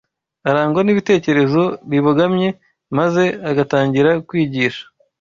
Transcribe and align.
Arangwa 0.49 0.81
n’ibitekerezo 0.83 1.61
bibogamye, 1.91 2.49
maze 2.97 3.23
agatangira 3.49 4.09
kwigisha 4.27 4.83